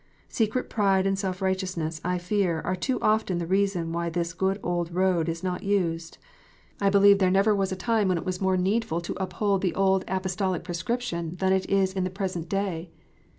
[0.29, 4.59] Secret pride and self righteousness, I fear, are too often the reason why this good
[4.63, 6.17] old road is not used.
[6.81, 9.29] I believe there never was a time when it was more needful DIVERS AND STRANGE
[9.29, 9.37] DOCTRINES.
[9.37, 12.89] 357 to uphold the old Apostolic prescription than it is in the present day.